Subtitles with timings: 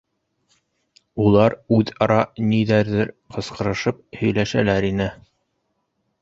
[1.25, 2.17] Улар үҙ-ара
[2.53, 5.09] ниҙәрҙер ҡысҡырышып һөйләшәләр ине.